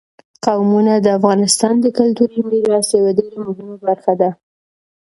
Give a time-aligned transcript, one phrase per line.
[0.45, 4.29] قومونه د افغانستان د کلتوري میراث یوه ډېره مهمه برخه ده.